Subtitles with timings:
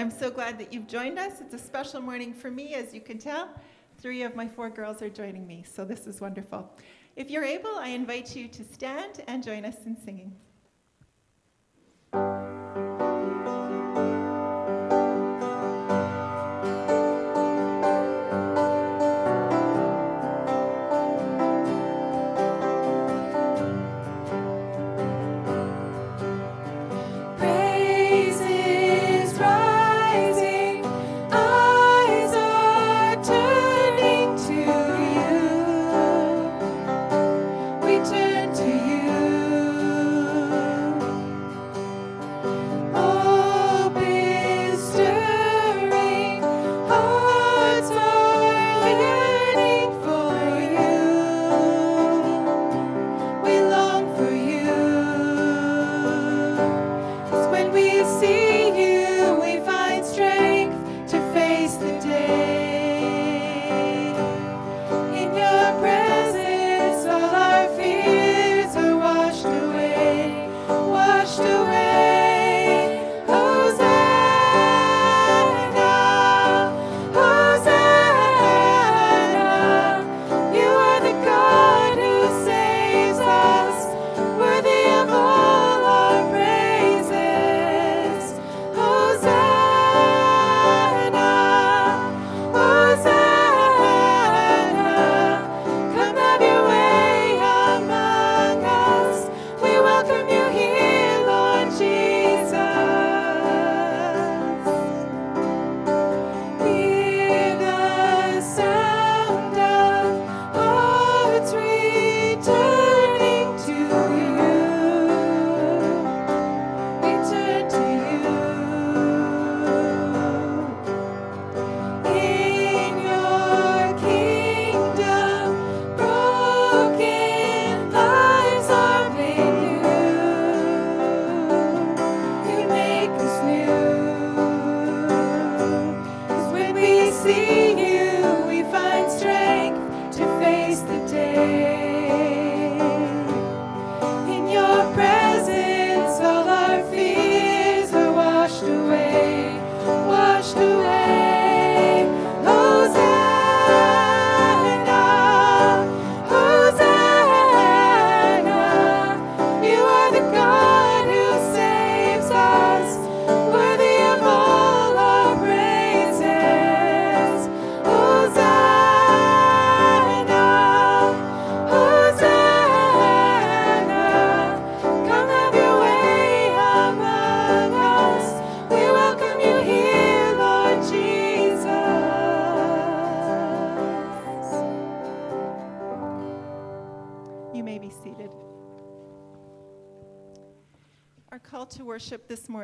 [0.00, 1.42] I'm so glad that you've joined us.
[1.42, 3.50] It's a special morning for me, as you can tell.
[3.98, 6.74] Three of my four girls are joining me, so this is wonderful.
[7.16, 10.34] If you're able, I invite you to stand and join us in singing.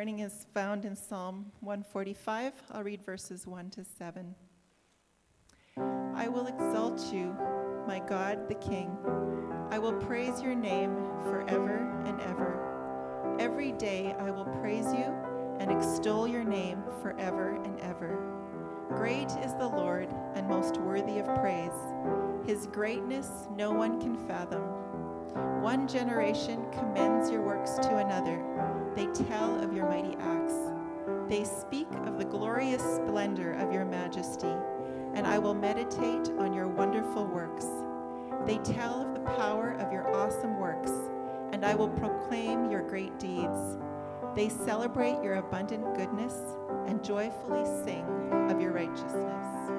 [0.07, 2.53] Morning is found in Psalm 145.
[2.71, 4.37] I'll read verses 1 to 7.
[6.15, 7.37] I will exalt you,
[7.89, 8.97] my God the King.
[9.69, 10.95] I will praise your name
[11.25, 13.37] forever and ever.
[13.41, 15.13] Every day I will praise you
[15.59, 18.17] and extol your name forever and ever.
[18.91, 21.81] Great is the Lord and most worthy of praise.
[22.47, 24.63] His greatness no one can fathom.
[25.61, 28.39] One generation commends your works to another
[28.97, 30.55] they tell of your mighty acts.
[31.29, 34.55] They speak of the glorious splendor of your majesty,
[35.15, 37.67] and I will meditate on your wonderful works.
[38.47, 40.93] They tell of the power of your awesome works,
[41.53, 43.77] and I will proclaim your great deeds.
[44.35, 46.35] They celebrate your abundant goodness
[46.87, 48.07] and joyfully sing
[48.51, 49.76] of your righteousness.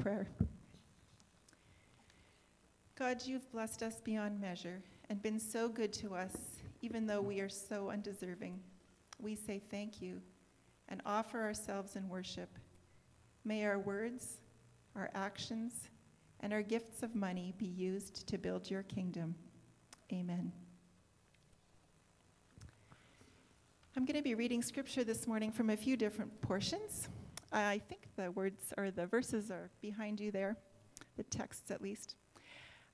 [0.00, 0.26] Prayer.
[2.98, 6.34] God, you've blessed us beyond measure and been so good to us,
[6.80, 8.60] even though we are so undeserving.
[9.18, 10.22] We say thank you
[10.88, 12.48] and offer ourselves in worship.
[13.44, 14.40] May our words,
[14.96, 15.90] our actions,
[16.40, 19.34] and our gifts of money be used to build your kingdom.
[20.12, 20.50] Amen.
[23.96, 27.08] I'm going to be reading scripture this morning from a few different portions.
[27.52, 30.56] I think the words or the verses are behind you there,
[31.16, 32.14] the texts at least.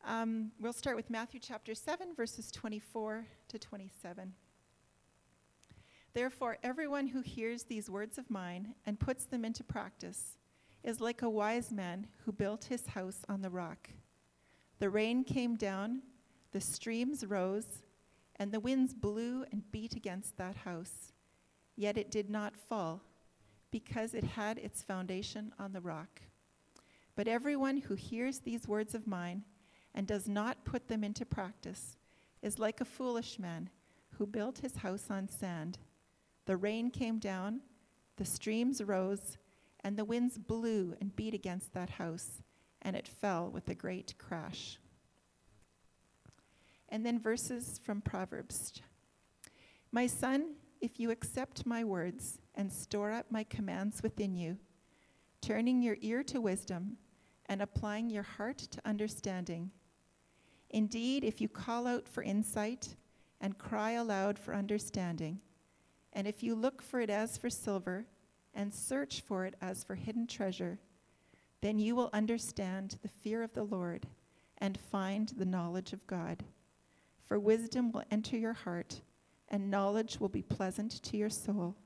[0.05, 4.33] Um, we'll start with Matthew chapter 7, verses 24 to 27.
[6.14, 10.38] Therefore, everyone who hears these words of mine and puts them into practice
[10.83, 13.90] is like a wise man who built his house on the rock.
[14.79, 16.03] The rain came down,
[16.53, 17.83] the streams rose,
[18.37, 21.12] and the winds blew and beat against that house.
[21.75, 23.03] Yet it did not fall,
[23.77, 26.23] because it had its foundation on the rock.
[27.15, 29.45] But everyone who hears these words of mine
[29.95, 31.99] and does not put them into practice
[32.41, 33.69] is like a foolish man
[34.12, 35.77] who built his house on sand.
[36.47, 37.61] The rain came down,
[38.17, 39.37] the streams rose,
[39.81, 42.43] and the winds blew and beat against that house,
[42.81, 44.79] and it fell with a great crash.
[46.89, 48.81] And then verses from Proverbs.
[49.93, 54.59] My son, if you accept my words and store up my commands within you,
[55.41, 56.97] turning your ear to wisdom
[57.47, 59.71] and applying your heart to understanding,
[60.71, 62.97] Indeed, if you call out for insight
[63.41, 65.41] and cry aloud for understanding,
[66.12, 68.07] and if you look for it as for silver
[68.55, 70.79] and search for it as for hidden treasure,
[71.61, 74.07] then you will understand the fear of the Lord
[74.59, 76.45] and find the knowledge of God.
[77.23, 79.01] For wisdom will enter your heart,
[79.48, 81.76] and knowledge will be pleasant to your soul.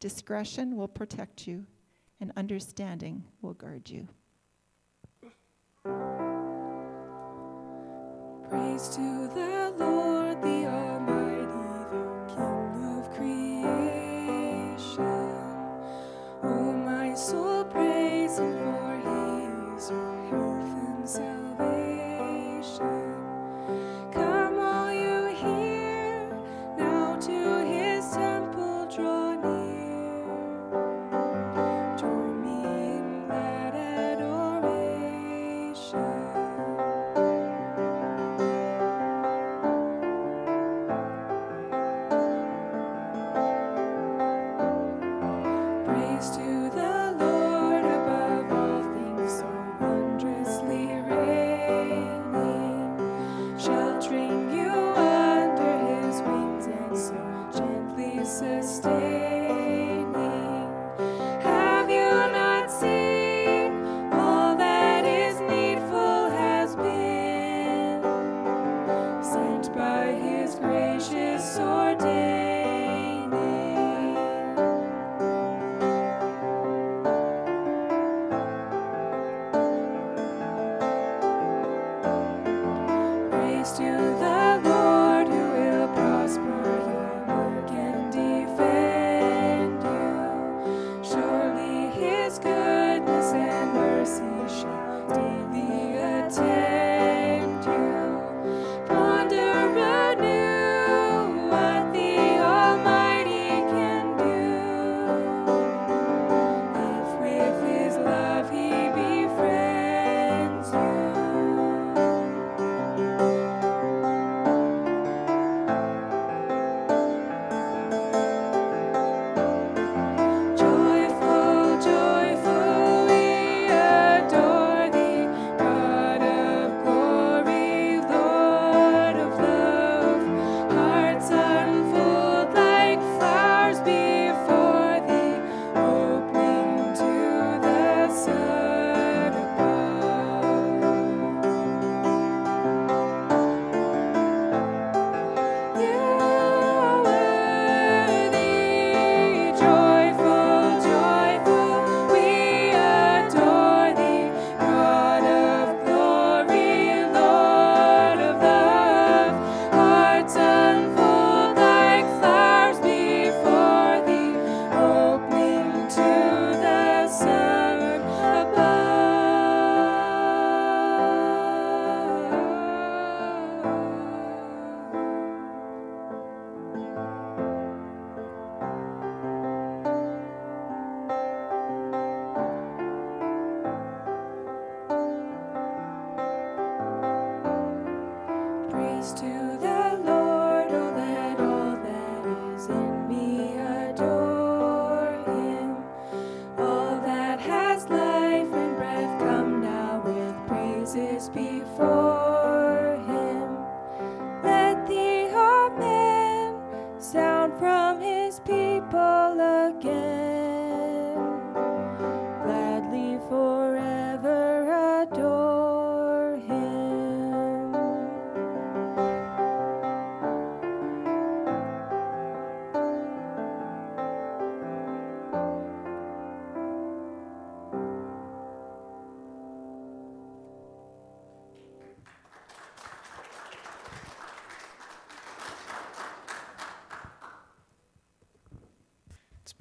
[0.00, 1.66] Discretion will protect you,
[2.20, 4.08] and understanding will guard you.
[8.48, 11.11] Praise to the Lord, the Almighty,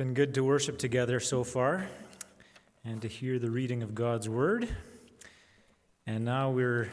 [0.02, 1.88] been good to worship together so far
[2.84, 4.68] and to hear the reading of God's Word.
[6.08, 6.92] And now we're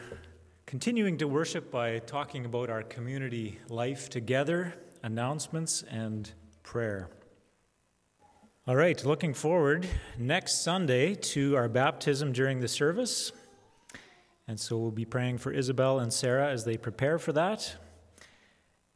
[0.67, 6.31] continuing to worship by talking about our community life together, announcements, and
[6.63, 7.09] prayer.
[8.67, 13.33] All right, looking forward next Sunday to our baptism during the service.
[14.47, 17.75] And so we'll be praying for Isabel and Sarah as they prepare for that.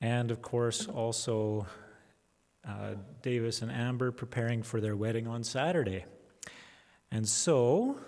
[0.03, 1.67] And of course, also
[2.67, 6.05] uh, Davis and Amber preparing for their wedding on Saturday.
[7.11, 7.99] And so,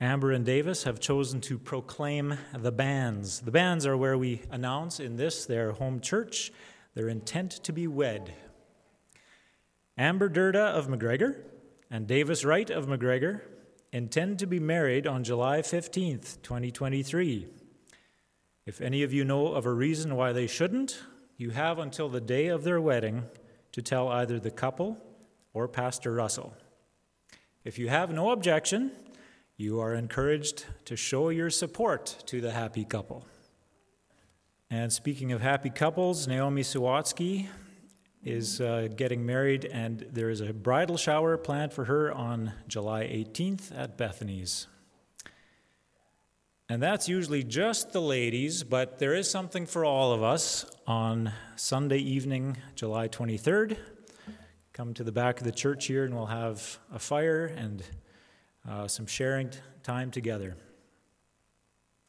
[0.00, 3.40] Amber and Davis have chosen to proclaim the banns.
[3.40, 6.50] The banns are where we announce in this, their home church,
[6.94, 8.34] their intent to be wed.
[9.98, 11.36] Amber Durda of McGregor
[11.90, 13.42] and Davis Wright of McGregor
[13.92, 17.48] intend to be married on July 15th, 2023.
[18.64, 21.02] If any of you know of a reason why they shouldn't,
[21.40, 23.22] you have until the day of their wedding
[23.72, 24.98] to tell either the couple
[25.54, 26.52] or Pastor Russell.
[27.64, 28.92] If you have no objection,
[29.56, 33.24] you are encouraged to show your support to the happy couple.
[34.68, 37.48] And speaking of happy couples, Naomi Sawatsky
[38.22, 43.04] is uh, getting married, and there is a bridal shower planned for her on July
[43.04, 44.66] 18th at Bethany's.
[46.70, 51.32] And that's usually just the ladies, but there is something for all of us on
[51.56, 53.76] Sunday evening, July 23rd.
[54.72, 57.82] Come to the back of the church here, and we'll have a fire and
[58.68, 59.50] uh, some sharing
[59.82, 60.50] time together.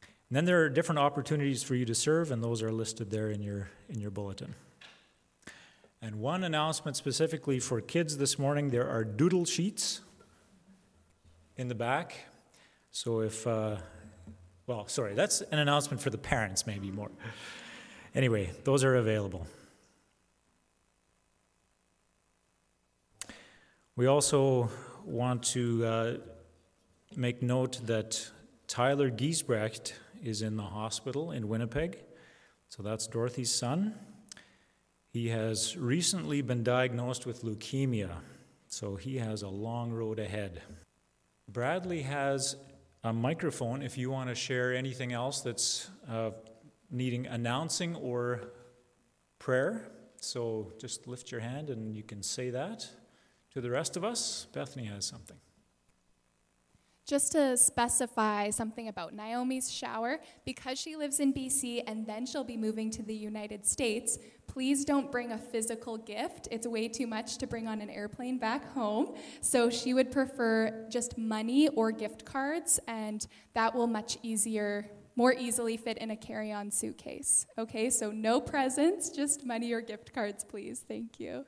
[0.02, 3.30] And then there are different opportunities for you to serve, and those are listed there
[3.30, 4.54] in your, in your bulletin.
[6.00, 10.02] And one announcement specifically for kids this morning there are doodle sheets
[11.56, 12.14] in the back.
[12.92, 13.78] So if, uh,
[14.72, 17.10] well, sorry, that's an announcement for the parents, maybe more.
[18.14, 19.46] Anyway, those are available.
[23.96, 24.70] We also
[25.04, 26.14] want to uh,
[27.14, 28.30] make note that
[28.66, 31.98] Tyler Giesbrecht is in the hospital in Winnipeg.
[32.70, 33.94] So that's Dorothy's son.
[35.10, 38.20] He has recently been diagnosed with leukemia,
[38.68, 40.62] so he has a long road ahead.
[41.46, 42.56] Bradley has
[43.04, 46.30] a microphone if you want to share anything else that's uh,
[46.90, 48.52] needing announcing or
[49.38, 49.88] prayer.
[50.20, 52.86] So just lift your hand and you can say that
[53.52, 54.46] to the rest of us.
[54.52, 55.38] Bethany has something.
[57.04, 62.44] Just to specify something about Naomi's shower, because she lives in BC and then she'll
[62.44, 66.46] be moving to the United States, please don't bring a physical gift.
[66.52, 69.14] It's way too much to bring on an airplane back home.
[69.40, 75.34] So she would prefer just money or gift cards, and that will much easier, more
[75.34, 77.46] easily fit in a carry on suitcase.
[77.58, 80.84] Okay, so no presents, just money or gift cards, please.
[80.86, 81.46] Thank you.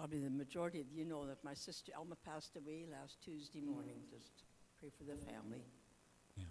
[0.00, 3.96] Probably the majority of you know that my sister Elma passed away last Tuesday morning.
[4.10, 4.30] Just
[4.80, 5.60] pray for the family.
[6.38, 6.44] Yeah.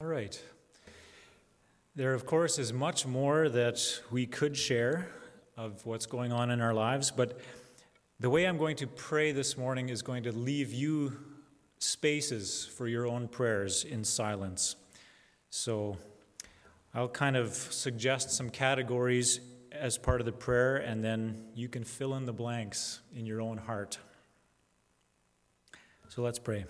[0.00, 0.42] All right.
[1.96, 5.06] There, of course, is much more that we could share
[5.58, 7.38] of what's going on in our lives, but
[8.20, 11.12] the way I'm going to pray this morning is going to leave you
[11.78, 14.76] spaces for your own prayers in silence.
[15.50, 15.98] So
[16.94, 19.40] I'll kind of suggest some categories
[19.80, 23.40] as part of the prayer, and then you can fill in the blanks in your
[23.40, 23.98] own heart.
[26.08, 26.64] So let's pray.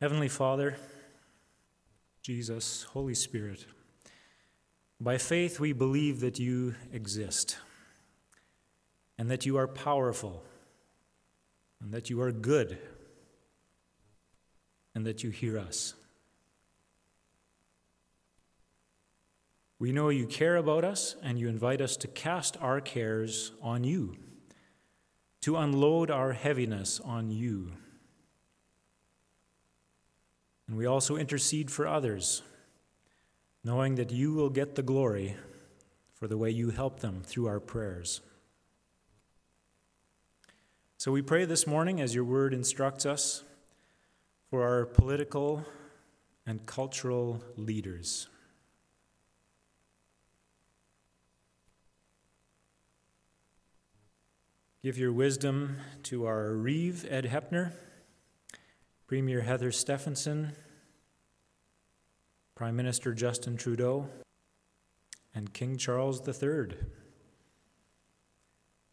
[0.00, 0.76] Heavenly Father,
[2.22, 3.66] Jesus, Holy Spirit,
[5.00, 7.58] by faith we believe that you exist,
[9.16, 10.44] and that you are powerful,
[11.80, 12.78] and that you are good,
[14.94, 15.94] and that you hear us.
[19.78, 23.84] We know you care about us and you invite us to cast our cares on
[23.84, 24.16] you,
[25.42, 27.72] to unload our heaviness on you.
[30.66, 32.42] And we also intercede for others,
[33.62, 35.36] knowing that you will get the glory
[36.12, 38.20] for the way you help them through our prayers.
[40.96, 43.44] So we pray this morning, as your word instructs us,
[44.50, 45.64] for our political
[46.44, 48.26] and cultural leaders.
[54.80, 57.72] Give your wisdom to our Reeve Ed Hepner,
[59.08, 60.52] Premier Heather Stefanson,
[62.54, 64.08] Prime Minister Justin Trudeau,
[65.34, 66.76] and King Charles III.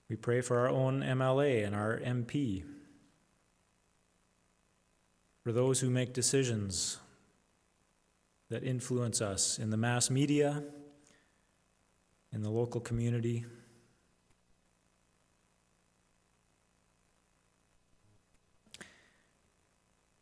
[0.10, 2.64] We pray for our own MLA and our MP,
[5.44, 6.98] for those who make decisions
[8.50, 10.64] that influence us in the mass media,
[12.34, 13.46] in the local community.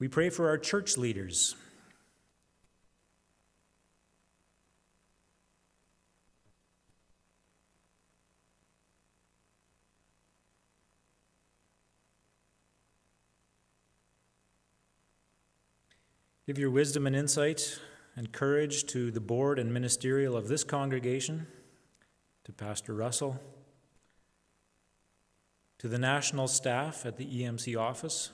[0.03, 1.55] We pray for our church leaders.
[16.45, 17.79] Give your wisdom and insight
[18.17, 21.47] and courage to the board and ministerial of this congregation,
[22.43, 23.39] to Pastor Russell,
[25.77, 28.31] to the national staff at the EMC office,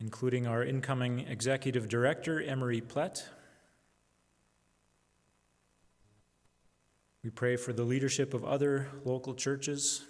[0.00, 3.22] including our incoming executive director, Emery Plett.
[7.22, 10.06] We pray for the leadership of other local churches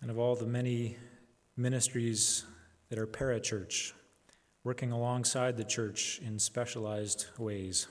[0.00, 0.96] and of all the many
[1.54, 2.44] ministries
[2.88, 3.92] that are parachurch,
[4.64, 7.88] working alongside the church in specialized ways.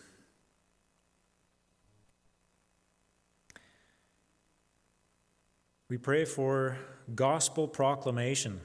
[5.89, 6.77] We pray for
[7.15, 8.59] gospel proclamation.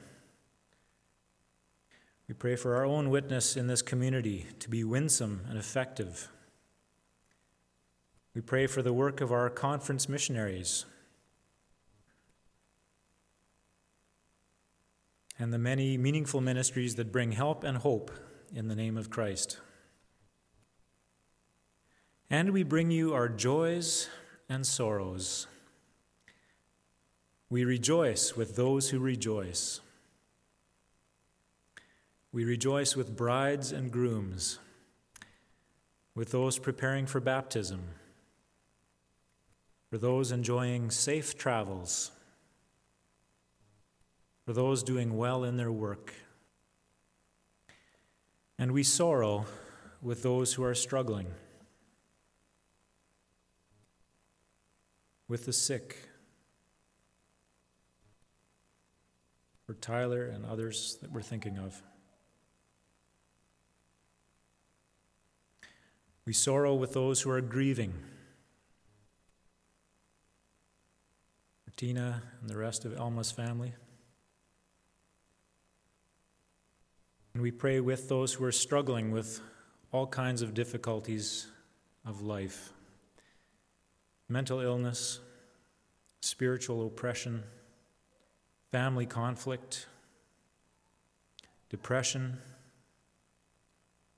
[2.27, 6.29] We pray for our own witness in this community to be winsome and effective.
[8.33, 10.85] We pray for the work of our conference missionaries
[15.37, 18.11] and the many meaningful ministries that bring help and hope
[18.53, 19.59] in the name of Christ.
[22.29, 24.09] And we bring you our joys
[24.49, 25.47] and sorrows.
[27.53, 29.79] We rejoice with those who rejoice.
[32.31, 34.57] We rejoice with brides and grooms,
[36.15, 37.89] with those preparing for baptism,
[39.91, 42.09] for those enjoying safe travels,
[44.47, 46.11] for those doing well in their work.
[48.57, 49.45] And we sorrow
[50.01, 51.27] with those who are struggling,
[55.27, 56.09] with the sick
[59.65, 61.81] for Tyler and others that we're thinking of.
[66.25, 67.93] We sorrow with those who are grieving.
[71.75, 73.73] Tina and the rest of Elma's family.
[77.33, 79.41] And we pray with those who are struggling with
[79.91, 81.47] all kinds of difficulties
[82.05, 82.71] of life
[84.29, 85.19] mental illness,
[86.21, 87.43] spiritual oppression
[88.73, 89.85] family conflict,
[91.69, 92.39] depression,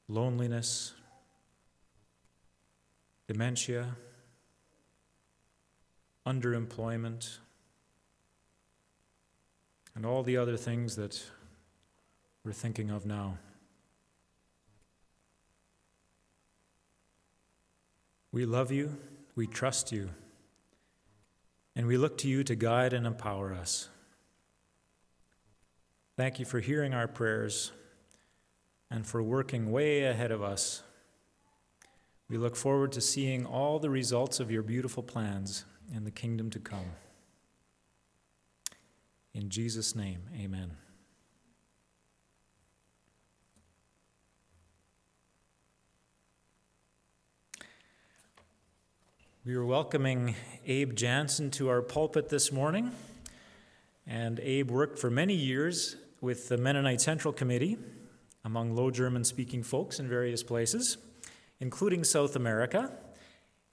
[0.08, 0.94] loneliness,
[3.28, 3.98] dementia,
[6.26, 7.40] underemployment,
[9.94, 11.22] and all the other things that
[12.46, 13.38] we're thinking of now.
[18.32, 18.96] We love you,
[19.36, 20.12] we trust you,
[21.76, 23.90] and we look to you to guide and empower us.
[26.18, 27.74] Thank you for hearing our prayers
[28.90, 30.82] and for working way ahead of us.
[32.30, 36.50] We look forward to seeing all the results of your beautiful plans in the kingdom
[36.52, 36.94] to come.
[39.34, 40.72] In Jesus' name, amen.
[49.46, 52.92] We are welcoming Abe Janzen to our pulpit this morning.
[54.08, 57.78] And Abe worked for many years with the Mennonite Central Committee
[58.44, 60.98] among Low German speaking folks in various places,
[61.60, 62.92] including South America.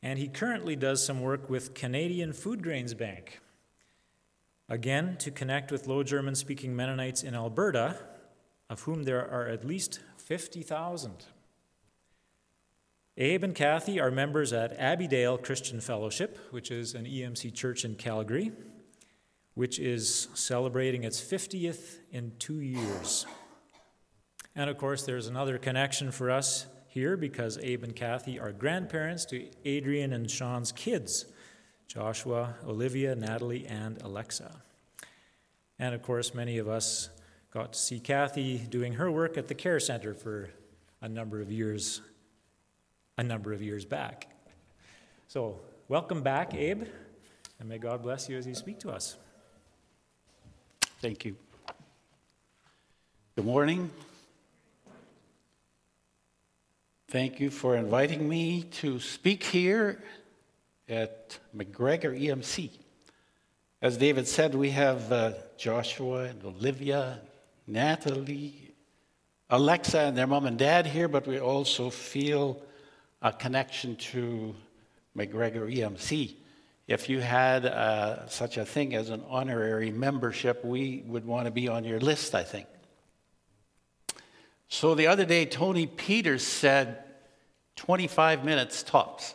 [0.02, 3.40] And he currently does some work with Canadian Food Grains Bank,
[4.68, 7.96] again to connect with Low German speaking Mennonites in Alberta,
[8.68, 11.24] of whom there are at least 50,000.
[13.16, 17.94] Abe and Kathy are members at Abbeydale Christian Fellowship, which is an EMC church in
[17.94, 18.52] Calgary
[19.54, 23.26] which is celebrating its 50th in two years.
[24.54, 29.24] And of course, there's another connection for us here because Abe and Kathy are grandparents
[29.26, 31.26] to Adrian and Sean's kids
[31.88, 34.62] Joshua, Olivia, Natalie, and Alexa.
[35.78, 37.10] And of course, many of us
[37.50, 40.48] got to see Kathy doing her work at the care center for
[41.02, 42.00] a number of years,
[43.18, 44.28] a number of years back.
[45.28, 46.84] So, welcome back, Abe.
[47.60, 49.16] And may God bless you as you speak to us.
[51.02, 51.34] Thank you.
[53.34, 53.90] Good morning.
[57.08, 60.00] Thank you for inviting me to speak here
[60.88, 62.70] at McGregor EMC.
[63.80, 67.18] As David said, we have uh, Joshua and Olivia,
[67.66, 68.72] Natalie,
[69.50, 72.62] Alexa, and their mom and dad here, but we also feel
[73.20, 74.54] a connection to
[75.16, 76.36] McGregor EMC.
[76.88, 81.52] If you had uh, such a thing as an honorary membership, we would want to
[81.52, 82.66] be on your list, I think.
[84.68, 87.04] So the other day, Tony Peters said
[87.76, 89.34] 25 minutes tops.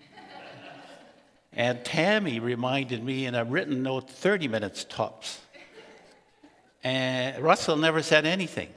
[1.52, 5.40] and Tammy reminded me in a written note 30 minutes tops.
[6.84, 8.68] And Russell never said anything.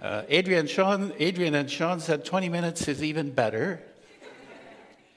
[0.00, 3.80] Uh, Adrian, Sean, Adrian and Sean said 20 minutes is even better.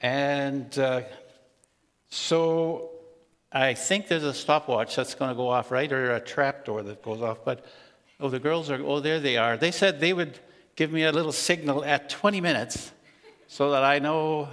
[0.00, 1.02] And uh,
[2.10, 2.90] so
[3.52, 5.90] I think there's a stopwatch that's going to go off, right?
[5.90, 7.44] Or a trap door that goes off.
[7.44, 7.64] But,
[8.20, 9.56] oh, the girls are, oh, there they are.
[9.56, 10.38] They said they would
[10.76, 12.92] give me a little signal at 20 minutes
[13.46, 14.48] so that I know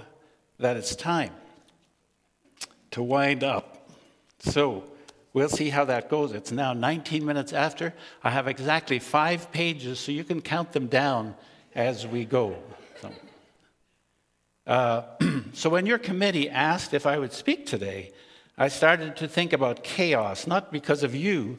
[0.58, 1.32] that it's time
[2.92, 3.90] to wind up.
[4.38, 4.84] So
[5.34, 6.32] we'll see how that goes.
[6.32, 7.92] It's now 19 minutes after.
[8.24, 11.34] I have exactly five pages, so you can count them down
[11.74, 12.56] as we go.
[14.66, 15.02] Uh,
[15.52, 18.12] so, when your committee asked if I would speak today,
[18.58, 21.58] I started to think about chaos, not because of you,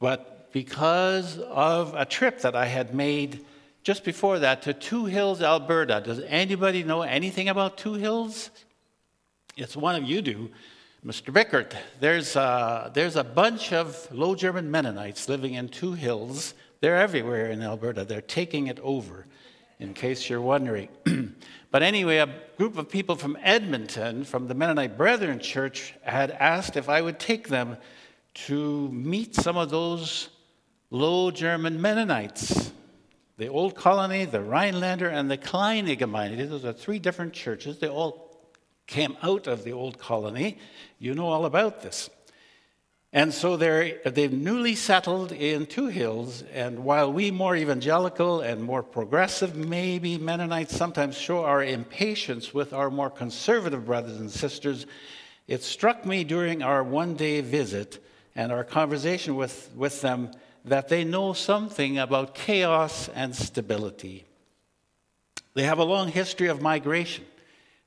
[0.00, 3.44] but because of a trip that I had made
[3.82, 6.00] just before that to Two Hills, Alberta.
[6.04, 8.50] Does anybody know anything about Two Hills?
[9.56, 10.50] It's one of you do.
[11.04, 11.34] Mr.
[11.34, 16.54] Bickert, there's a, there's a bunch of Low German Mennonites living in Two Hills.
[16.80, 18.04] They're everywhere in Alberta.
[18.04, 19.26] They're taking it over,
[19.80, 20.88] in case you're wondering.
[21.72, 26.76] But anyway, a group of people from Edmonton, from the Mennonite Brethren Church, had asked
[26.76, 27.78] if I would take them
[28.46, 30.28] to meet some of those
[30.90, 32.72] low German Mennonites.
[33.38, 36.46] The Old Colony, the Rhinelander, and the Kleingemeinde.
[36.46, 37.78] Those are three different churches.
[37.78, 38.38] They all
[38.86, 40.58] came out of the Old Colony.
[40.98, 42.10] You know all about this.
[43.14, 48.62] And so they're, they've newly settled in Two Hills, and while we more evangelical and
[48.62, 54.86] more progressive, maybe Mennonites sometimes show our impatience with our more conservative brothers and sisters,
[55.46, 58.02] it struck me during our one day visit
[58.34, 60.30] and our conversation with, with them
[60.64, 64.24] that they know something about chaos and stability.
[65.52, 67.26] They have a long history of migration.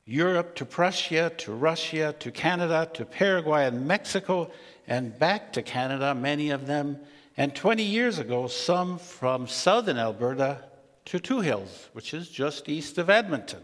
[0.05, 4.51] Europe to Prussia, to Russia, to Canada, to Paraguay and Mexico,
[4.87, 6.97] and back to Canada, many of them.
[7.37, 10.63] And 20 years ago, some from southern Alberta
[11.05, 13.63] to Two Hills, which is just east of Edmonton.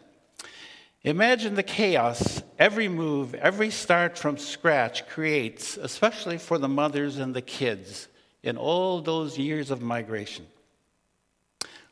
[1.04, 7.34] Imagine the chaos every move, every start from scratch creates, especially for the mothers and
[7.34, 8.08] the kids
[8.44, 10.46] in all those years of migration.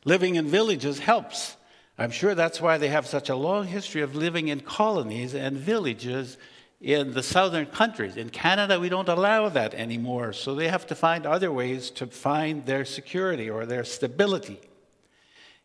[0.04, 1.56] Living in villages helps.
[1.98, 5.56] I'm sure that's why they have such a long history of living in colonies and
[5.56, 6.38] villages
[6.80, 8.16] in the southern countries.
[8.16, 12.06] In Canada, we don't allow that anymore, so they have to find other ways to
[12.06, 14.60] find their security or their stability.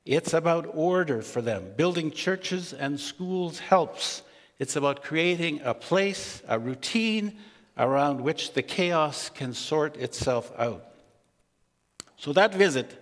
[0.06, 1.74] It's about order for them.
[1.78, 4.24] Building churches and schools helps.
[4.60, 7.38] It's about creating a place, a routine
[7.78, 10.86] around which the chaos can sort itself out.
[12.18, 13.02] So that visit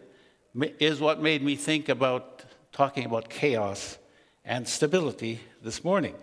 [0.80, 3.98] is what made me think about talking about chaos
[4.46, 6.16] and stability this morning.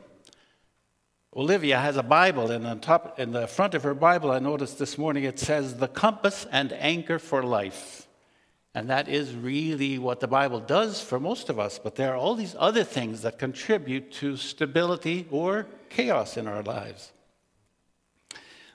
[1.36, 4.78] Olivia has a Bible, and on top, in the front of her Bible, I noticed
[4.78, 8.08] this morning it says, The compass and anchor for life.
[8.74, 11.78] And that is really what the Bible does for most of us.
[11.78, 16.62] But there are all these other things that contribute to stability or chaos in our
[16.62, 17.12] lives.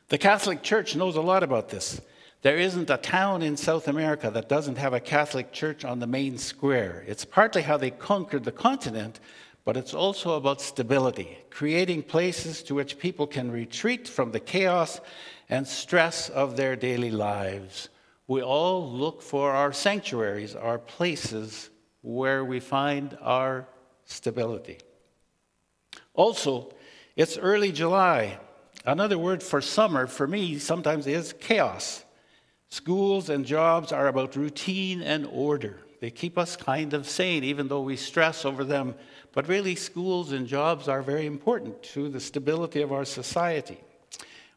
[0.10, 2.00] The Catholic Church knows a lot about this.
[2.42, 6.08] There isn't a town in South America that doesn't have a Catholic church on the
[6.08, 7.04] main square.
[7.08, 9.20] It's partly how they conquered the continent,
[9.66, 15.02] but it's also about stability, creating places to which people can retreat from the chaos
[15.50, 17.90] and stress of their daily lives.
[18.28, 23.68] We all look for our sanctuaries, our places where we find our
[24.06, 24.78] stability.
[26.14, 26.72] Also,
[27.16, 28.38] it's early July.
[28.86, 32.04] Another word for summer for me sometimes is chaos.
[32.70, 35.80] Schools and jobs are about routine and order.
[36.02, 38.94] They keep us kind of sane, even though we stress over them
[39.36, 43.78] but really, schools and jobs are very important to the stability of our society.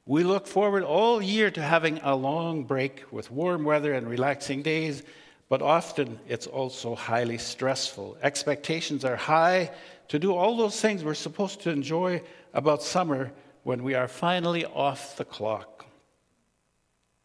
[0.07, 4.63] We look forward all year to having a long break with warm weather and relaxing
[4.63, 5.03] days,
[5.51, 8.17] but often it's also highly stressful.
[8.23, 9.71] Expectations are high
[10.09, 12.23] to do all those things we're supposed to enjoy
[12.55, 13.33] about summer,
[13.65, 15.85] when we are finally off the clock.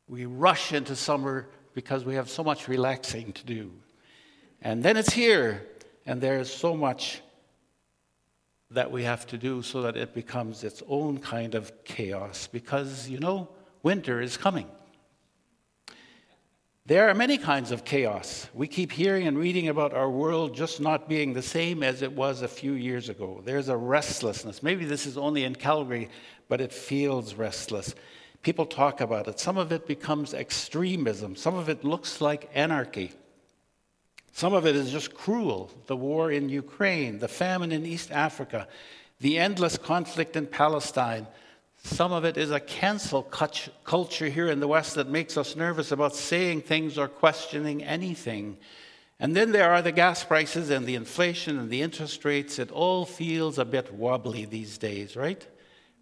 [0.10, 3.72] We rush into summer because we have so much relaxing to do.
[4.62, 5.66] And then it's here,
[6.06, 7.22] and there's so much
[8.74, 13.08] that we have to do so that it becomes its own kind of chaos because,
[13.08, 13.50] you know,
[13.84, 14.68] winter is coming.
[16.86, 18.48] There are many kinds of chaos.
[18.54, 22.12] We keep hearing and reading about our world just not being the same as it
[22.12, 23.42] was a few years ago.
[23.46, 24.62] There's a restlessness.
[24.62, 26.10] Maybe this is only in Calgary,
[26.50, 27.96] but it feels restless.
[28.42, 29.40] People talk about it.
[29.40, 33.14] Some of it becomes extremism, some of it looks like anarchy.
[34.36, 38.68] Some of it is just cruel the war in Ukraine, the famine in East Africa,
[39.20, 41.28] the endless conflict in Palestine.
[41.84, 45.92] Some of it is a cancel culture here in the West that makes us nervous
[45.92, 48.58] about saying things or questioning anything.
[49.20, 52.58] And then there are the gas prices and the inflation and the interest rates.
[52.58, 55.46] It all feels a bit wobbly these days, right?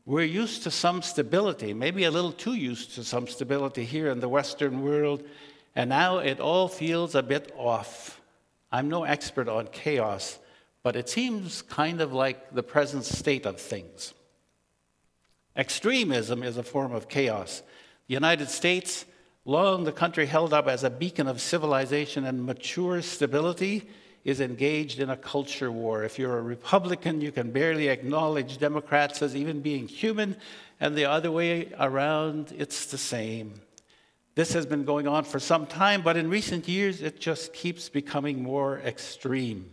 [0.05, 4.21] We're used to some stability, maybe a little too used to some stability here in
[4.21, 5.27] the Western world,
[5.75, 8.20] and now it all feels a bit off.
[8.71, 10.39] I'm no expert on chaos,
[10.83, 14.13] but it seems kind of like the present state of things.
[15.55, 17.61] Extremism is a form of chaos.
[18.07, 19.05] The United States,
[19.43, 23.89] long the country held up as a beacon of civilization and mature stability,
[24.23, 26.03] is engaged in a culture war.
[26.03, 30.37] If you're a Republican, you can barely acknowledge Democrats as even being human,
[30.79, 33.61] and the other way around, it's the same.
[34.33, 37.89] This has been going on for some time, but in recent years it just keeps
[37.89, 39.69] becoming more extreme.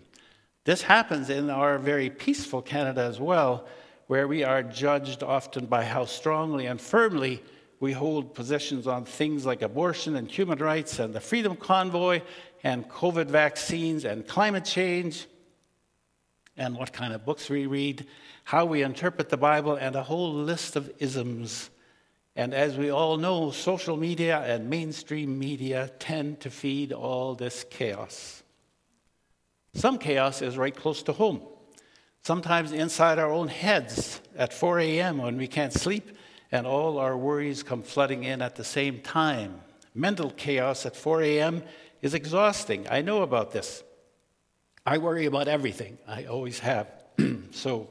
[0.64, 3.66] This happens in our very peaceful Canada as well,
[4.08, 7.42] where we are judged often by how strongly and firmly
[7.78, 12.20] we hold positions on things like abortion and human rights and the Freedom Convoy
[12.64, 15.26] and COVID vaccines and climate change
[16.56, 18.06] and what kind of books we read,
[18.42, 21.70] how we interpret the Bible, and a whole list of isms
[22.38, 27.64] and as we all know, social media and mainstream media tend to feed all this
[27.68, 28.44] chaos.
[29.74, 31.42] Some chaos is right close to home.
[32.22, 35.18] Sometimes inside our own heads at 4 a.m.
[35.18, 36.16] when we can't sleep
[36.52, 39.60] and all our worries come flooding in at the same time.
[39.92, 41.64] Mental chaos at 4 a.m.
[42.02, 42.86] is exhausting.
[42.88, 43.82] I know about this.
[44.86, 45.98] I worry about everything.
[46.06, 46.86] I always have.
[47.50, 47.88] so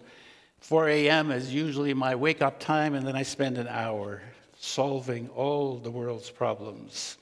[0.61, 1.31] 4 a.m.
[1.31, 4.21] is usually my wake up time, and then I spend an hour
[4.60, 7.18] solving all the world's problems.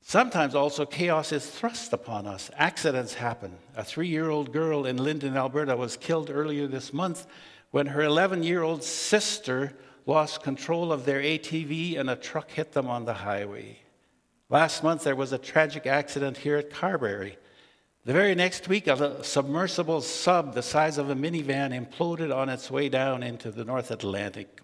[0.00, 2.50] Sometimes also chaos is thrust upon us.
[2.56, 3.56] Accidents happen.
[3.74, 7.26] A three year old girl in Linden, Alberta was killed earlier this month
[7.70, 9.72] when her 11 year old sister
[10.06, 13.78] lost control of their ATV and a truck hit them on the highway.
[14.50, 17.38] Last month there was a tragic accident here at Carberry.
[18.04, 22.70] The very next week, a submersible sub the size of a minivan imploded on its
[22.70, 24.60] way down into the North Atlantic.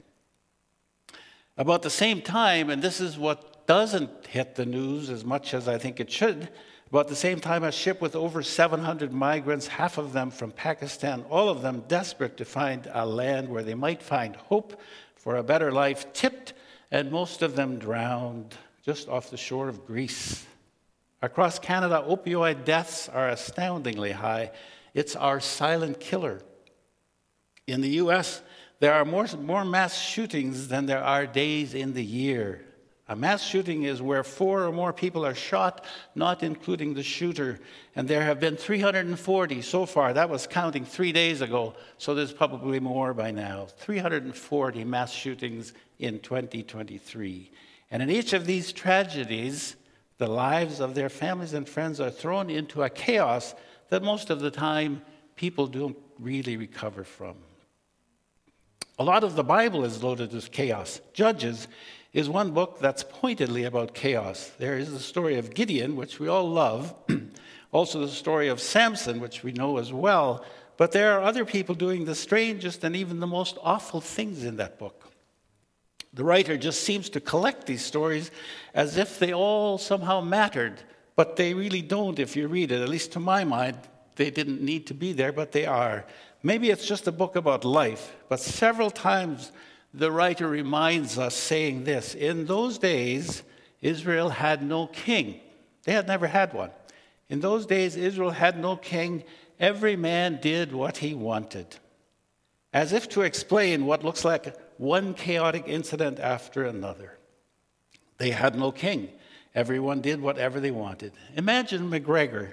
[1.61, 5.69] About the same time, and this is what doesn't hit the news as much as
[5.69, 6.49] I think it should,
[6.89, 11.23] about the same time, a ship with over 700 migrants, half of them from Pakistan,
[11.29, 14.81] all of them desperate to find a land where they might find hope
[15.17, 16.55] for a better life, tipped,
[16.91, 20.47] and most of them drowned just off the shore of Greece.
[21.21, 24.51] Across Canada, opioid deaths are astoundingly high.
[24.95, 26.41] It's our silent killer.
[27.67, 28.41] In the US,
[28.81, 32.65] there are more, more mass shootings than there are days in the year.
[33.09, 37.59] A mass shooting is where four or more people are shot, not including the shooter.
[37.95, 40.13] And there have been 340 so far.
[40.13, 43.67] That was counting three days ago, so there's probably more by now.
[43.67, 47.51] 340 mass shootings in 2023.
[47.91, 49.77] And in each of these tragedies,
[50.19, 53.55] the lives of their families and friends are thrown into a chaos
[53.89, 55.03] that most of the time
[55.35, 57.35] people don't really recover from.
[59.01, 61.01] A lot of the Bible is loaded with chaos.
[61.15, 61.69] Judges
[62.13, 64.53] is one book that's pointedly about chaos.
[64.59, 66.95] There is the story of Gideon, which we all love,
[67.73, 70.45] also the story of Samson, which we know as well,
[70.77, 74.59] but there are other people doing the strangest and even the most awful things in
[74.59, 75.11] that book.
[76.13, 78.31] The writer just seems to collect these stories
[78.75, 80.83] as if they all somehow mattered,
[81.17, 82.83] but they really don't if you read it.
[82.83, 83.79] At least to my mind,
[84.17, 86.05] they didn't need to be there, but they are.
[86.43, 89.53] Maybe it's just a book about life, but several times
[89.93, 93.43] the writer reminds us saying this In those days,
[93.83, 95.41] Israel had no king.
[95.85, 96.71] They had never had one.
[97.29, 99.25] In those days, Israel had no king.
[99.59, 101.77] Every man did what he wanted.
[102.73, 107.19] As if to explain what looks like one chaotic incident after another.
[108.19, 109.11] They had no king.
[109.55, 111.13] Everyone did whatever they wanted.
[111.37, 112.53] Imagine McGregor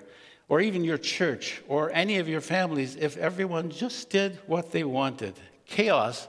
[0.49, 4.83] or even your church or any of your families if everyone just did what they
[4.83, 5.33] wanted.
[5.65, 6.27] Chaos,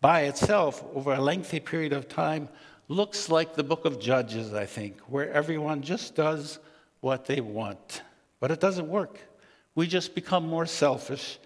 [0.00, 2.48] by itself over a lengthy period of time
[2.88, 6.58] looks like the book of Judges, I think, where everyone just does
[7.00, 8.02] what they want.
[8.38, 9.18] But it doesn't work.
[9.74, 11.38] We just become more selfish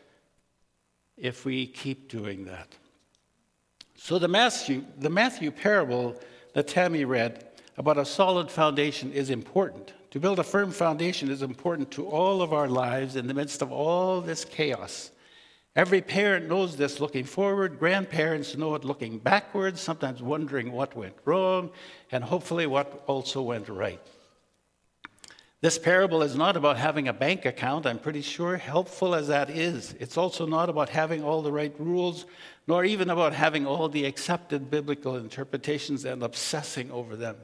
[1.17, 2.69] if we keep doing that.
[3.97, 6.19] So the Matthew, the Matthew parable
[6.55, 7.50] that Tammy read
[7.81, 9.95] about a solid foundation is important.
[10.11, 13.63] To build a firm foundation is important to all of our lives in the midst
[13.63, 15.11] of all this chaos.
[15.75, 17.79] Every parent knows this looking forward.
[17.79, 21.71] Grandparents know it looking backwards, sometimes wondering what went wrong,
[22.13, 24.07] and hopefully what also went right.
[25.63, 29.49] This parable is not about having a bank account, I'm pretty sure, helpful as that
[29.49, 29.95] is.
[29.99, 32.27] It's also not about having all the right rules,
[32.67, 37.37] nor even about having all the accepted biblical interpretations and obsessing over them.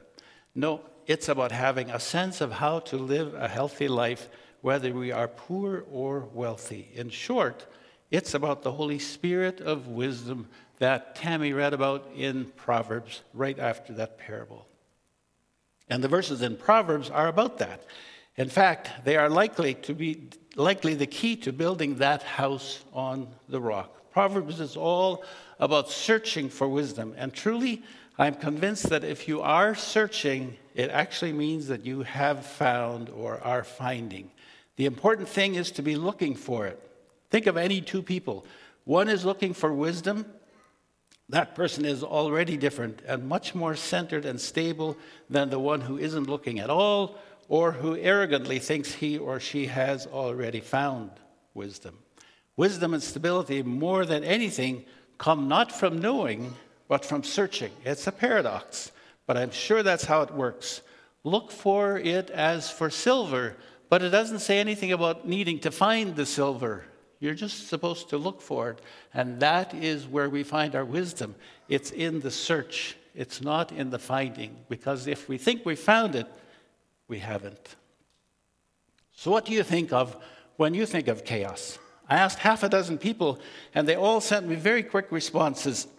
[0.57, 4.31] No, it's about having a sense of how to live a healthy life,
[4.63, 6.89] whether we are poor or wealthy.
[6.95, 7.67] In short,
[8.11, 10.49] it's about the Holy Spirit of wisdom
[10.79, 14.67] that Tammy read about in Proverbs right after that parable.
[15.89, 17.85] And the verses in Proverbs are about that.
[18.37, 23.29] In fact, they are likely to be likely the key to building that house on
[23.47, 24.11] the rock.
[24.11, 25.23] Proverbs is all
[25.61, 27.15] about searching for wisdom.
[27.19, 27.83] And truly,
[28.19, 33.41] I'm convinced that if you are searching, it actually means that you have found or
[33.43, 34.31] are finding.
[34.77, 36.81] The important thing is to be looking for it.
[37.31, 38.47] Think of any two people.
[38.85, 40.27] One is looking for wisdom,
[41.29, 44.97] that person is already different and much more centered and stable
[45.29, 49.67] than the one who isn't looking at all or who arrogantly thinks he or she
[49.67, 51.11] has already found
[51.53, 51.99] wisdom.
[52.57, 54.85] Wisdom and stability, more than anything,
[55.19, 56.55] come not from knowing,
[56.89, 57.73] but from searching.
[57.85, 58.93] It's a paradox,
[59.27, 60.83] but I'm sure that's how it works.
[61.25, 63.57] Look for it as for silver,
[63.89, 66.85] but it doesn't say anything about needing to find the silver.
[67.19, 68.81] You're just supposed to look for it.
[69.15, 71.35] And that is where we find our wisdom.
[71.69, 74.57] It's in the search, it's not in the finding.
[74.69, 76.27] Because if we think we found it,
[77.09, 77.77] we haven't.
[79.13, 80.17] So, what do you think of
[80.57, 81.79] when you think of chaos?
[82.09, 83.41] I asked half a dozen people,
[83.75, 85.89] and they all sent me very quick responses,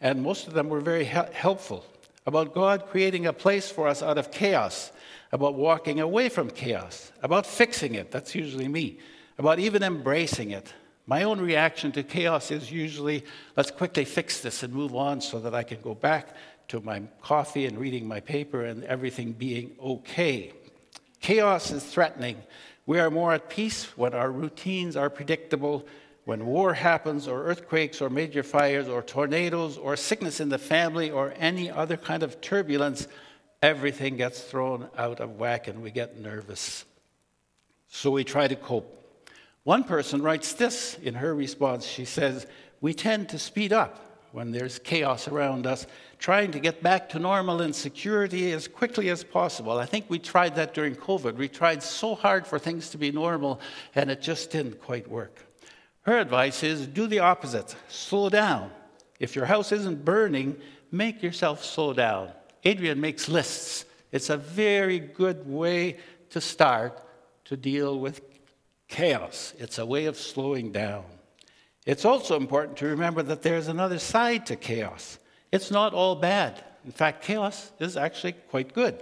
[0.00, 1.84] and most of them were very helpful
[2.26, 4.92] about God creating a place for us out of chaos,
[5.32, 8.10] about walking away from chaos, about fixing it.
[8.10, 8.98] That's usually me
[9.40, 10.74] about even embracing it.
[11.06, 13.24] My own reaction to chaos is usually,
[13.56, 16.36] let's quickly fix this and move on so that I can go back
[16.68, 20.52] to my coffee and reading my paper and everything being okay.
[21.20, 22.36] Chaos is threatening.
[22.84, 25.86] We are more at peace when our routines are predictable.
[26.30, 31.10] When war happens, or earthquakes, or major fires, or tornadoes, or sickness in the family,
[31.10, 33.08] or any other kind of turbulence,
[33.60, 36.84] everything gets thrown out of whack and we get nervous.
[37.88, 38.96] So we try to cope.
[39.64, 41.84] One person writes this in her response.
[41.84, 42.46] She says,
[42.80, 43.98] We tend to speed up
[44.30, 45.84] when there's chaos around us,
[46.20, 49.80] trying to get back to normal and security as quickly as possible.
[49.80, 51.34] I think we tried that during COVID.
[51.34, 53.60] We tried so hard for things to be normal,
[53.96, 55.49] and it just didn't quite work.
[56.10, 58.72] Her advice is do the opposite slow down.
[59.20, 60.56] If your house isn't burning,
[60.90, 62.32] make yourself slow down.
[62.64, 63.84] Adrian makes lists.
[64.10, 65.98] It's a very good way
[66.30, 67.00] to start
[67.44, 68.22] to deal with
[68.88, 71.04] chaos, it's a way of slowing down.
[71.86, 75.20] It's also important to remember that there's another side to chaos.
[75.52, 76.64] It's not all bad.
[76.84, 79.00] In fact, chaos is actually quite good.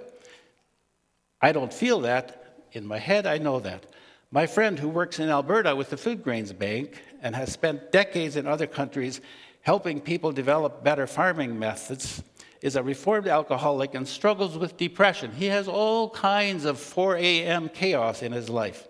[1.41, 2.67] I don't feel that.
[2.73, 3.87] In my head, I know that.
[4.31, 8.37] My friend who works in Alberta with the Food Grains Bank and has spent decades
[8.37, 9.23] in other countries
[9.63, 12.23] helping people develop better farming methods
[12.61, 15.33] is a reformed alcoholic and struggles with depression.
[15.33, 17.71] He has all kinds of 4 a.m.
[17.71, 18.87] chaos in his life.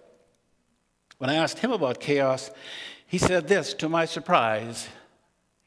[1.19, 2.51] When I asked him about chaos,
[3.07, 4.89] he said this to my surprise.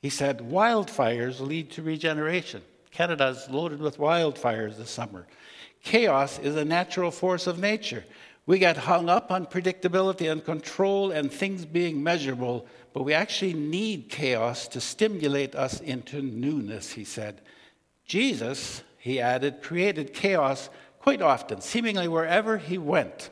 [0.02, 2.62] He said, Wildfires lead to regeneration.
[2.92, 5.28] Canada is loaded with wildfires this summer.
[5.84, 8.04] Chaos is a natural force of nature.
[8.52, 13.54] We get hung up on predictability and control and things being measurable, but we actually
[13.54, 17.40] need chaos to stimulate us into newness, he said.
[18.04, 23.30] Jesus, he added, created chaos quite often, seemingly wherever he went.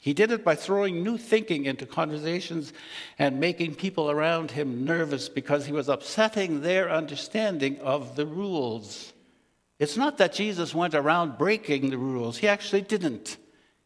[0.00, 2.72] He did it by throwing new thinking into conversations
[3.18, 9.12] and making people around him nervous because he was upsetting their understanding of the rules.
[9.80, 13.38] It's not that Jesus went around breaking the rules, he actually didn't.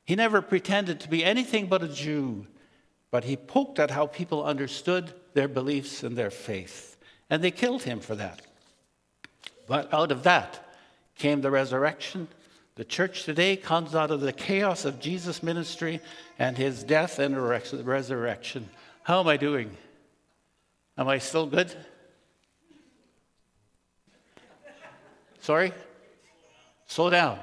[0.07, 2.47] He never pretended to be anything but a Jew,
[3.11, 6.97] but he poked at how people understood their beliefs and their faith.
[7.29, 8.41] And they killed him for that.
[9.67, 10.65] But out of that
[11.17, 12.29] came the resurrection
[12.77, 16.01] the church today comes out of the chaos of Jesus' ministry
[16.39, 18.69] and his death and resurrection.
[19.03, 19.75] How am I doing?
[20.99, 21.75] Am I still good?
[25.41, 25.73] Sorry?
[26.87, 27.39] Slow down.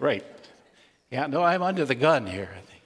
[0.00, 0.24] Right.
[1.10, 2.82] Yeah, no, I'm under the gun here, I think.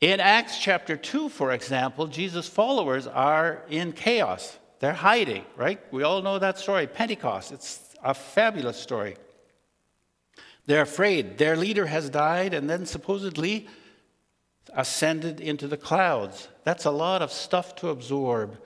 [0.00, 4.58] In Acts chapter 2, for example, Jesus' followers are in chaos.
[4.80, 5.78] They're hiding, right?
[5.92, 7.52] We all know that story, Pentecost.
[7.52, 9.16] It's a fabulous story.
[10.66, 11.38] They're afraid.
[11.38, 13.68] Their leader has died and then supposedly
[14.74, 16.48] ascended into the clouds.
[16.64, 18.58] That's a lot of stuff to absorb.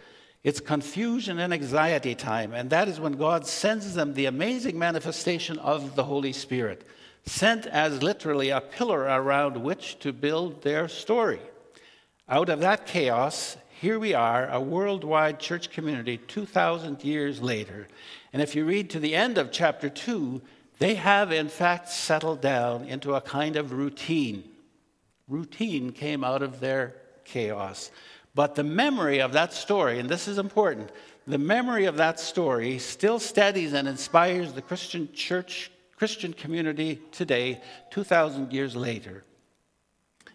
[0.44, 5.58] It's confusion and anxiety time, and that is when God sends them the amazing manifestation
[5.58, 6.86] of the Holy Spirit,
[7.26, 11.40] sent as literally a pillar around which to build their story.
[12.28, 17.88] Out of that chaos, here we are, a worldwide church community 2,000 years later.
[18.32, 20.40] And if you read to the end of chapter 2,
[20.78, 24.44] they have in fact settled down into a kind of routine.
[25.28, 27.90] Routine came out of their chaos.
[28.34, 30.90] But the memory of that story, and this is important,
[31.26, 37.60] the memory of that story still steadies and inspires the Christian church, Christian community today,
[37.90, 39.24] 2,000 years later.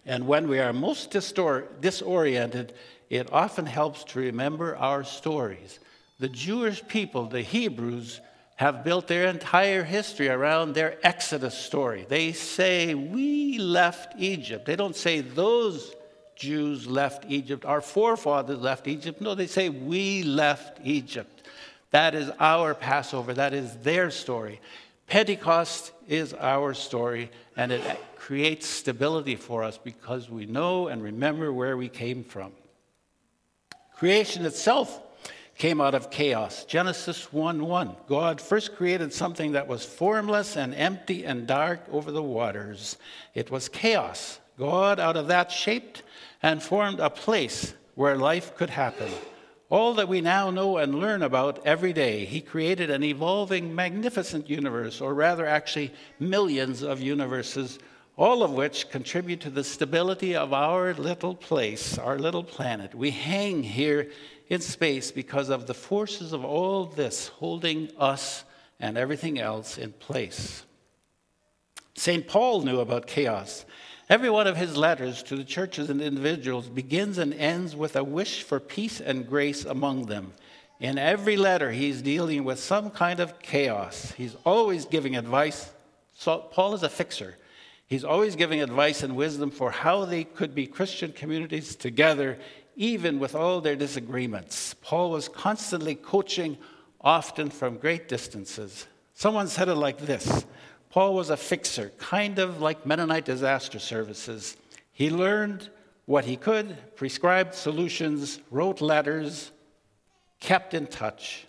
[0.05, 2.73] And when we are most disoriented,
[3.09, 5.79] it often helps to remember our stories.
[6.19, 8.21] The Jewish people, the Hebrews,
[8.55, 12.05] have built their entire history around their Exodus story.
[12.07, 14.65] They say, We left Egypt.
[14.65, 15.95] They don't say those
[16.35, 19.21] Jews left Egypt, our forefathers left Egypt.
[19.21, 21.47] No, they say, We left Egypt.
[21.91, 24.61] That is our Passover, that is their story.
[25.07, 27.81] Pentecost is our story, and it
[28.15, 32.53] creates stability for us because we know and remember where we came from.
[33.95, 35.01] Creation itself
[35.57, 36.65] came out of chaos.
[36.65, 37.95] Genesis 1 1.
[38.07, 42.97] God first created something that was formless and empty and dark over the waters.
[43.35, 44.39] It was chaos.
[44.57, 46.03] God, out of that, shaped
[46.41, 49.11] and formed a place where life could happen.
[49.71, 54.49] All that we now know and learn about every day, He created an evolving, magnificent
[54.49, 57.79] universe, or rather, actually, millions of universes,
[58.17, 62.93] all of which contribute to the stability of our little place, our little planet.
[62.93, 64.11] We hang here
[64.49, 68.43] in space because of the forces of all this holding us
[68.77, 70.65] and everything else in place.
[71.95, 72.27] St.
[72.27, 73.63] Paul knew about chaos.
[74.11, 78.03] Every one of his letters to the churches and individuals begins and ends with a
[78.03, 80.33] wish for peace and grace among them.
[80.81, 84.11] In every letter, he's dealing with some kind of chaos.
[84.17, 85.71] He's always giving advice.
[86.13, 87.37] So Paul is a fixer.
[87.87, 92.37] He's always giving advice and wisdom for how they could be Christian communities together,
[92.75, 94.73] even with all their disagreements.
[94.81, 96.57] Paul was constantly coaching,
[96.99, 98.87] often from great distances.
[99.13, 100.45] Someone said it like this
[100.91, 104.57] Paul was a fixer, kind of like Mennonite disaster services.
[104.91, 105.69] He learned
[106.05, 109.51] what he could, prescribed solutions, wrote letters,
[110.41, 111.47] kept in touch.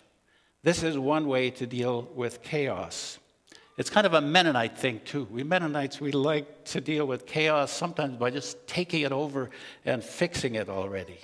[0.63, 3.19] This is one way to deal with chaos.
[3.77, 5.27] It's kind of a Mennonite thing, too.
[5.29, 9.49] We Mennonites, we like to deal with chaos sometimes by just taking it over
[9.83, 11.19] and fixing it already.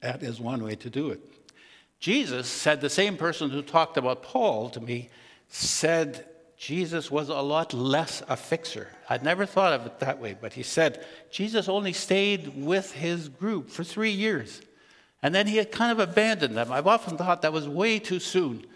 [0.00, 1.20] That is one way to do it.
[1.98, 5.10] Jesus said, the same person who talked about Paul to me
[5.48, 6.24] said
[6.60, 8.88] Jesus was a lot less a fixer.
[9.08, 13.30] I'd never thought of it that way, but he said Jesus only stayed with his
[13.30, 14.60] group for three years.
[15.22, 16.70] And then he had kind of abandoned them.
[16.70, 18.66] I've often thought that was way too soon.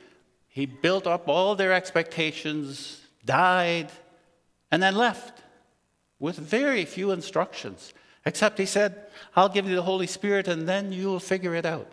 [0.49, 3.91] He built up all their expectations, died,
[4.70, 5.43] and then left
[6.18, 7.93] with very few instructions.
[8.24, 11.93] Except he said, I'll give you the Holy Spirit and then you'll figure it out.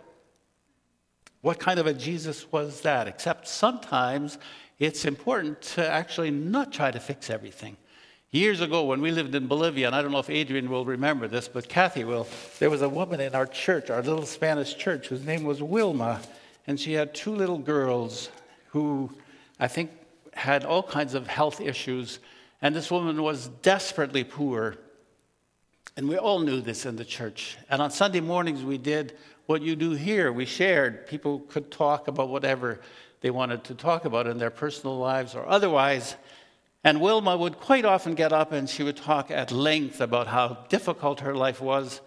[1.42, 3.08] What kind of a Jesus was that?
[3.08, 4.38] Except sometimes
[4.82, 7.76] it's important to actually not try to fix everything.
[8.32, 11.28] Years ago, when we lived in Bolivia, and I don't know if Adrian will remember
[11.28, 12.26] this, but Kathy will,
[12.58, 16.20] there was a woman in our church, our little Spanish church, whose name was Wilma,
[16.66, 18.30] and she had two little girls
[18.70, 19.08] who
[19.60, 19.92] I think
[20.32, 22.18] had all kinds of health issues.
[22.60, 24.78] And this woman was desperately poor.
[25.96, 27.56] And we all knew this in the church.
[27.70, 29.16] And on Sunday mornings, we did
[29.46, 30.32] what you do here.
[30.32, 31.06] We shared.
[31.06, 32.80] People could talk about whatever
[33.22, 36.16] they wanted to talk about in their personal lives or otherwise.
[36.84, 40.64] And Wilma would quite often get up and she would talk at length about how
[40.68, 42.00] difficult her life was.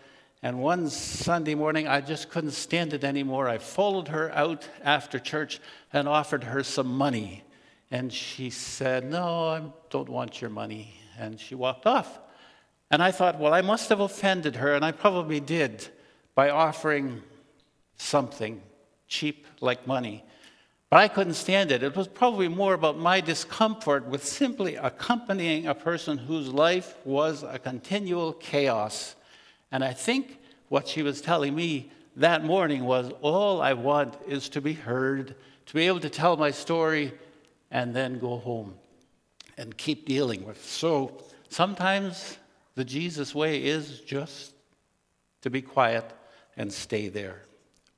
[0.44, 3.48] And one Sunday morning, I just couldn't stand it anymore.
[3.48, 5.60] I followed her out after church
[5.92, 7.44] and offered her some money.
[7.90, 11.00] And she said, No, I don't want your money.
[11.18, 12.20] And she walked off.
[12.92, 15.88] And I thought, well, I must have offended her, and I probably did
[16.36, 17.24] by offering
[17.98, 18.62] something
[19.08, 20.24] cheap like money.
[20.90, 21.84] But I couldn't stand it.
[21.84, 27.44] It was probably more about my discomfort with simply accompanying a person whose life was
[27.44, 29.16] a continual chaos.
[29.72, 34.48] And I think what she was telling me that morning was all I want is
[34.50, 37.14] to be heard, to be able to tell my story
[37.72, 38.76] and then go home
[39.58, 40.64] and keep dealing with.
[40.64, 42.38] So sometimes
[42.76, 44.54] the Jesus way is just
[45.42, 46.10] to be quiet
[46.56, 47.42] and stay there.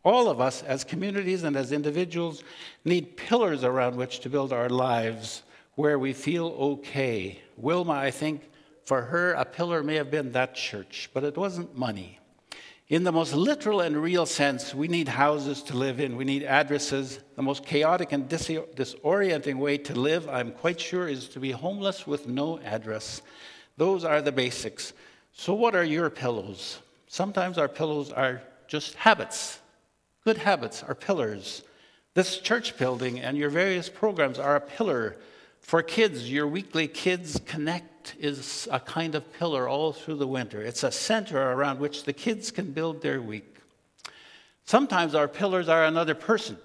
[0.07, 2.41] All of us, as communities and as individuals,
[2.85, 5.43] need pillars around which to build our lives
[5.75, 7.41] where we feel okay.
[7.57, 8.49] Wilma, I think,
[8.85, 12.19] for her, a pillar may have been that church, but it wasn't money.
[12.87, 16.43] In the most literal and real sense, we need houses to live in, we need
[16.43, 17.19] addresses.
[17.35, 21.51] The most chaotic and dis- disorienting way to live, I'm quite sure, is to be
[21.51, 23.23] homeless with no address.
[23.75, 24.93] Those are the basics.
[25.33, 26.79] So, what are your pillows?
[27.09, 29.59] Sometimes our pillows are just habits.
[30.27, 31.63] Good habits are pillars.
[32.13, 35.15] This church building and your various programs are a pillar.
[35.61, 40.61] For kids, your weekly Kids Connect is a kind of pillar all through the winter.
[40.61, 43.55] It's a center around which the kids can build their week.
[44.65, 46.57] Sometimes our pillars are another person.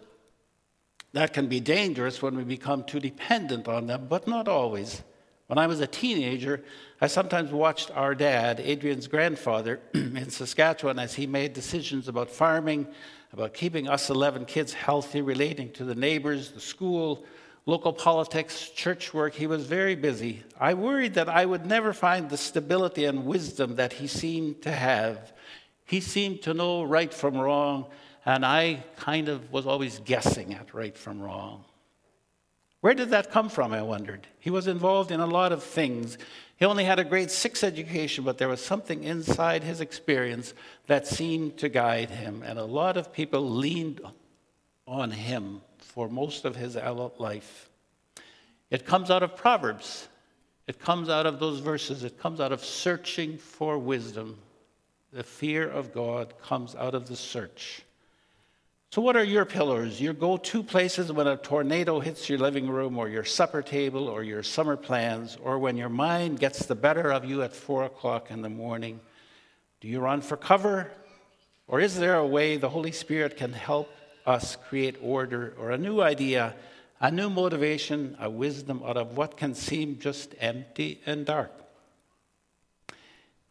[1.12, 5.04] That can be dangerous when we become too dependent on them, but not always.
[5.46, 6.64] When I was a teenager,
[7.00, 12.88] I sometimes watched our dad, Adrian's grandfather, in Saskatchewan as he made decisions about farming,
[13.32, 17.24] about keeping us 11 kids healthy, relating to the neighbors, the school,
[17.64, 19.34] local politics, church work.
[19.34, 20.42] He was very busy.
[20.60, 24.72] I worried that I would never find the stability and wisdom that he seemed to
[24.72, 25.32] have.
[25.84, 27.86] He seemed to know right from wrong,
[28.24, 31.64] and I kind of was always guessing at right from wrong.
[32.80, 34.26] Where did that come from, I wondered?
[34.40, 36.18] He was involved in a lot of things.
[36.62, 40.54] He only had a grade six education, but there was something inside his experience
[40.86, 44.00] that seemed to guide him, and a lot of people leaned
[44.86, 47.68] on him for most of his adult life.
[48.70, 50.06] It comes out of Proverbs.
[50.68, 52.04] It comes out of those verses.
[52.04, 54.38] It comes out of searching for wisdom.
[55.12, 57.82] The fear of God comes out of the search.
[58.92, 60.02] So, what are your pillars?
[60.02, 64.06] Your go to places when a tornado hits your living room or your supper table
[64.06, 67.84] or your summer plans or when your mind gets the better of you at four
[67.84, 69.00] o'clock in the morning?
[69.80, 70.90] Do you run for cover?
[71.66, 73.88] Or is there a way the Holy Spirit can help
[74.26, 76.54] us create order or a new idea,
[77.00, 81.50] a new motivation, a wisdom out of what can seem just empty and dark.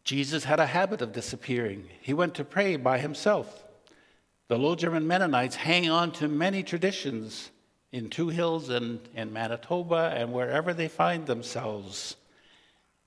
[0.04, 1.88] Jesus had a habit of disappearing.
[2.00, 3.64] He went to pray by himself.
[4.52, 7.50] The Low German Mennonites hang on to many traditions
[7.90, 12.16] in Two Hills and in Manitoba and wherever they find themselves.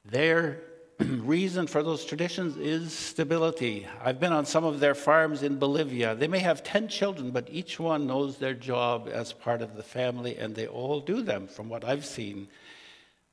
[0.04, 0.62] Their
[1.00, 3.86] reason for those traditions is stability.
[4.04, 6.16] I've been on some of their farms in Bolivia.
[6.16, 9.84] They may have 10 children, but each one knows their job as part of the
[9.84, 12.48] family, and they all do them, from what I've seen.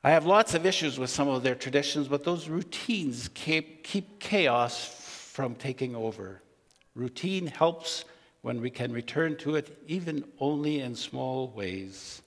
[0.05, 4.21] I have lots of issues with some of their traditions, but those routines keep, keep
[4.21, 6.42] chaos from taking over.
[6.95, 8.05] Routine helps
[8.43, 12.23] when we can return to it, even only in small ways.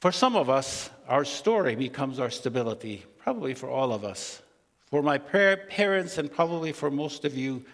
[0.00, 4.42] For some of us, our story becomes our stability, probably for all of us.
[4.86, 7.64] For my parents, and probably for most of you,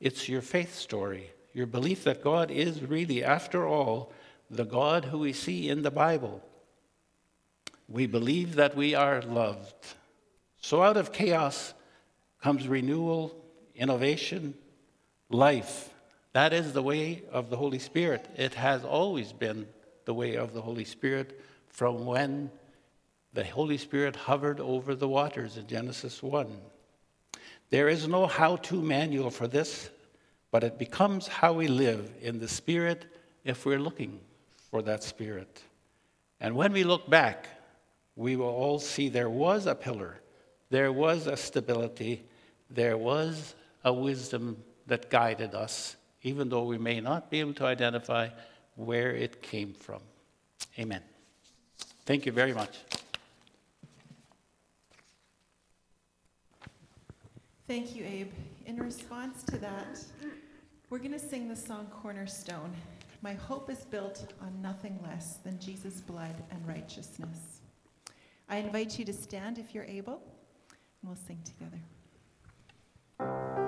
[0.00, 4.12] it's your faith story, your belief that God is really, after all,
[4.50, 6.42] the God who we see in the Bible.
[7.88, 9.74] We believe that we are loved.
[10.60, 11.74] So out of chaos
[12.42, 13.34] comes renewal,
[13.74, 14.54] innovation,
[15.30, 15.92] life.
[16.32, 18.28] That is the way of the Holy Spirit.
[18.36, 19.66] It has always been
[20.04, 22.50] the way of the Holy Spirit from when
[23.32, 26.46] the Holy Spirit hovered over the waters in Genesis 1.
[27.70, 29.90] There is no how to manual for this,
[30.50, 33.04] but it becomes how we live in the Spirit
[33.44, 34.20] if we're looking
[34.70, 35.62] for that Spirit.
[36.40, 37.48] And when we look back,
[38.16, 40.20] we will all see there was a pillar,
[40.70, 42.24] there was a stability,
[42.70, 43.54] there was
[43.84, 44.56] a wisdom
[44.88, 48.28] that guided us, even though we may not be able to identify
[48.74, 50.00] where it came from.
[50.78, 51.02] Amen.
[52.04, 52.78] Thank you very much.
[57.66, 58.32] Thank you, Abe.
[58.66, 60.02] In response to that,
[60.88, 62.72] we're going to sing the song Cornerstone.
[63.20, 67.60] My hope is built on nothing less than Jesus' blood and righteousness.
[68.48, 70.22] I invite you to stand if you're able,
[71.02, 73.67] and we'll sing together.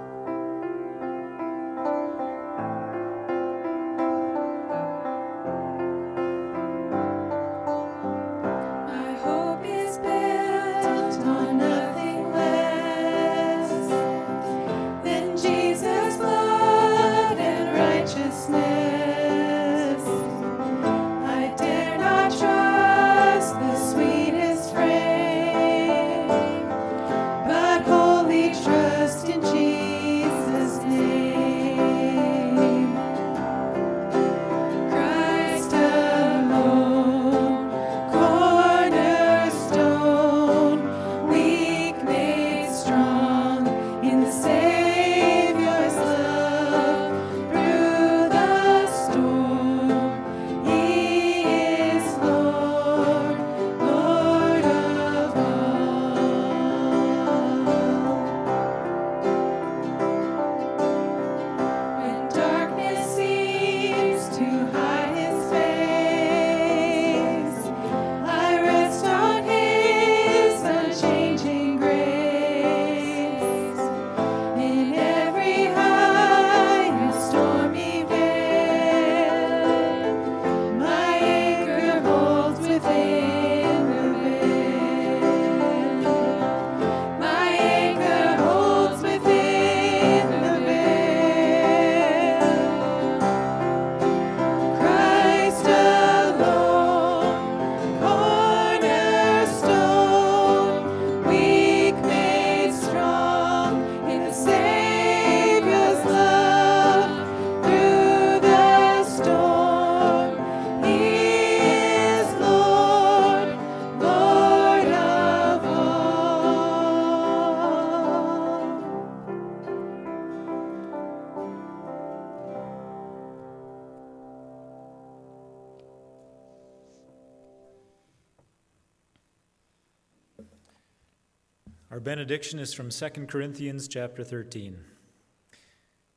[131.91, 134.77] Our benediction is from 2 Corinthians chapter 13.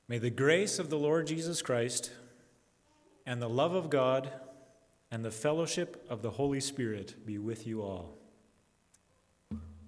[0.07, 2.11] May the grace of the Lord Jesus Christ
[3.25, 4.31] and the love of God
[5.09, 8.19] and the fellowship of the Holy Spirit be with you all.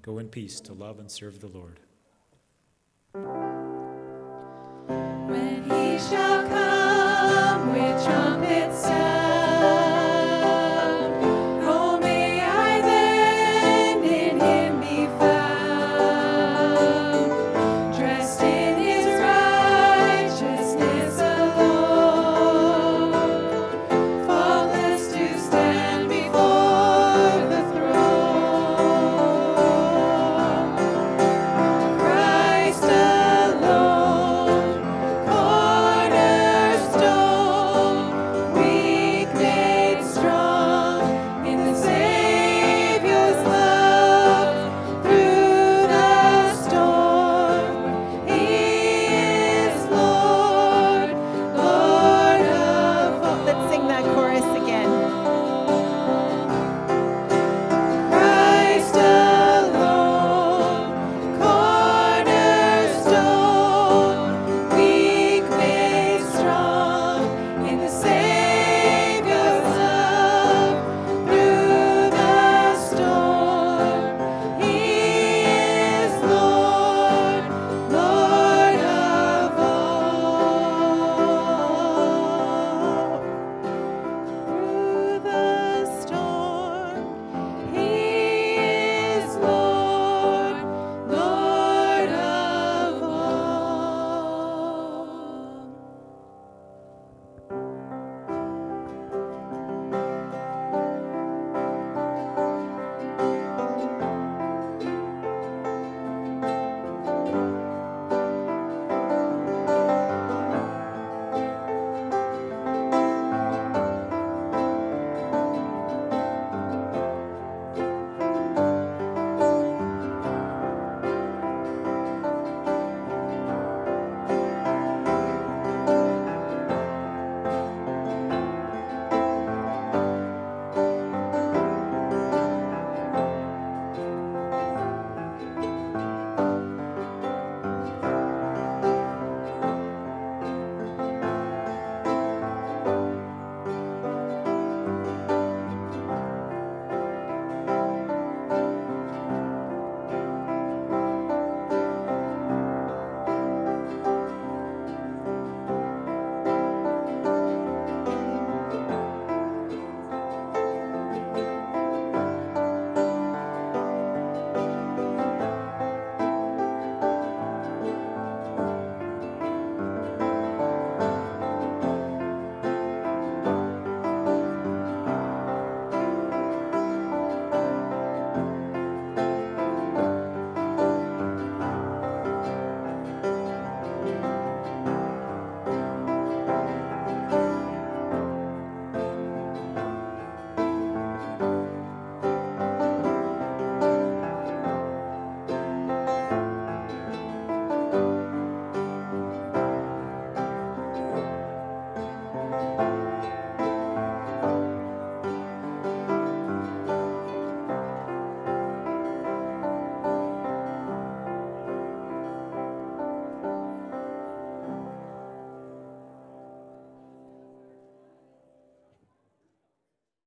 [0.01, 1.79] Go in peace to love and serve the Lord.